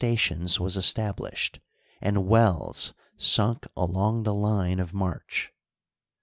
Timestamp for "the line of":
4.23-4.95